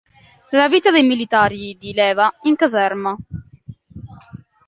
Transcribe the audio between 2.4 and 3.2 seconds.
in caserma.